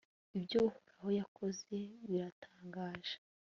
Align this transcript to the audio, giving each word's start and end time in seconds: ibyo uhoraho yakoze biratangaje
ibyo 0.37 0.57
uhoraho 0.67 1.07
yakoze 1.19 1.75
biratangaje 2.07 3.15